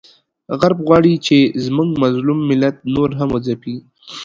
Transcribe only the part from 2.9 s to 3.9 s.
نور هم وځپیږي،